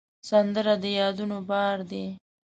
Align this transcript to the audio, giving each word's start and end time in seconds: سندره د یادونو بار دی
سندره 0.29 0.73
د 0.83 0.85
یادونو 0.99 1.37
بار 1.49 1.77
دی 1.91 2.05